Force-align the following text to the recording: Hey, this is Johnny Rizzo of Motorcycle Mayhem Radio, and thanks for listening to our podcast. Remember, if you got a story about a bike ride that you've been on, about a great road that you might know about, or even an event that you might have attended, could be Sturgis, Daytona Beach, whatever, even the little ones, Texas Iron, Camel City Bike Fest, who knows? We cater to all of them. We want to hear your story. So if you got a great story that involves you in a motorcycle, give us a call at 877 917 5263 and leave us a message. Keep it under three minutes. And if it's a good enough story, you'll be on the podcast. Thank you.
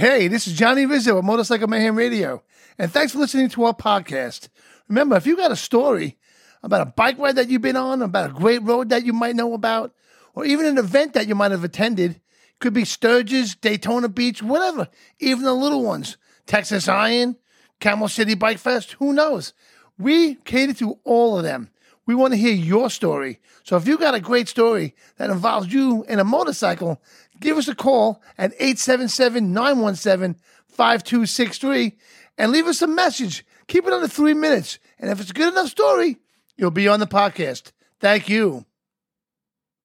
Hey, 0.00 0.28
this 0.28 0.46
is 0.46 0.54
Johnny 0.54 0.86
Rizzo 0.86 1.18
of 1.18 1.26
Motorcycle 1.26 1.68
Mayhem 1.68 1.94
Radio, 1.94 2.42
and 2.78 2.90
thanks 2.90 3.12
for 3.12 3.18
listening 3.18 3.50
to 3.50 3.64
our 3.64 3.74
podcast. 3.74 4.48
Remember, 4.88 5.14
if 5.14 5.26
you 5.26 5.36
got 5.36 5.52
a 5.52 5.56
story 5.56 6.16
about 6.62 6.80
a 6.80 6.90
bike 6.90 7.18
ride 7.18 7.36
that 7.36 7.50
you've 7.50 7.60
been 7.60 7.76
on, 7.76 8.00
about 8.00 8.30
a 8.30 8.32
great 8.32 8.62
road 8.62 8.88
that 8.88 9.04
you 9.04 9.12
might 9.12 9.36
know 9.36 9.52
about, 9.52 9.92
or 10.34 10.46
even 10.46 10.64
an 10.64 10.78
event 10.78 11.12
that 11.12 11.28
you 11.28 11.34
might 11.34 11.50
have 11.50 11.64
attended, 11.64 12.18
could 12.60 12.72
be 12.72 12.86
Sturgis, 12.86 13.54
Daytona 13.54 14.08
Beach, 14.08 14.42
whatever, 14.42 14.88
even 15.18 15.44
the 15.44 15.52
little 15.52 15.82
ones, 15.84 16.16
Texas 16.46 16.88
Iron, 16.88 17.36
Camel 17.78 18.08
City 18.08 18.34
Bike 18.34 18.56
Fest, 18.56 18.92
who 18.92 19.12
knows? 19.12 19.52
We 19.98 20.36
cater 20.36 20.72
to 20.72 20.98
all 21.04 21.36
of 21.36 21.44
them. 21.44 21.68
We 22.10 22.16
want 22.16 22.32
to 22.32 22.36
hear 22.40 22.52
your 22.52 22.90
story. 22.90 23.38
So 23.62 23.76
if 23.76 23.86
you 23.86 23.96
got 23.96 24.16
a 24.16 24.20
great 24.20 24.48
story 24.48 24.96
that 25.16 25.30
involves 25.30 25.72
you 25.72 26.04
in 26.08 26.18
a 26.18 26.24
motorcycle, 26.24 27.00
give 27.38 27.56
us 27.56 27.68
a 27.68 27.74
call 27.76 28.20
at 28.36 28.50
877 28.54 29.52
917 29.52 30.34
5263 30.66 31.96
and 32.36 32.50
leave 32.50 32.66
us 32.66 32.82
a 32.82 32.88
message. 32.88 33.46
Keep 33.68 33.86
it 33.86 33.92
under 33.92 34.08
three 34.08 34.34
minutes. 34.34 34.80
And 34.98 35.08
if 35.08 35.20
it's 35.20 35.30
a 35.30 35.34
good 35.34 35.52
enough 35.52 35.68
story, 35.68 36.16
you'll 36.56 36.72
be 36.72 36.88
on 36.88 36.98
the 36.98 37.06
podcast. 37.06 37.70
Thank 38.00 38.28
you. 38.28 38.64